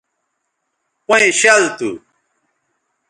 [1.07, 1.89] پئیں شَل تھو